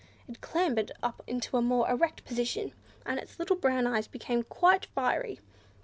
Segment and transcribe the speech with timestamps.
[0.27, 2.73] It clambered up into a more erect position,
[3.05, 5.39] and its little brown eyes became quite fiery.